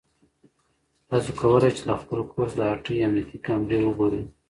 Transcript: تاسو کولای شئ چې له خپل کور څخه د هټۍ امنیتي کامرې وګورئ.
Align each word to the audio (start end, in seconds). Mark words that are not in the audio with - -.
تاسو 1.09 1.29
کولای 1.39 1.71
شئ 1.71 1.75
چې 1.77 1.83
له 1.87 1.95
خپل 2.01 2.19
کور 2.31 2.47
څخه 2.51 2.57
د 2.59 2.61
هټۍ 2.71 2.97
امنیتي 3.05 3.37
کامرې 3.45 3.77
وګورئ. 3.83 4.23